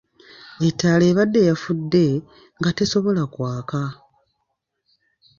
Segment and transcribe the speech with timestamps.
[0.67, 2.05] Ettaala ebadde yafudde,
[2.57, 3.83] nga tesobola kwaka.